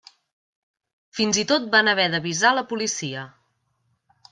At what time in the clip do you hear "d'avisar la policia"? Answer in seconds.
2.15-3.29